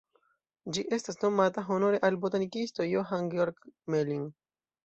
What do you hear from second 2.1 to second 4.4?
botanikisto Johann Georg Gmelin.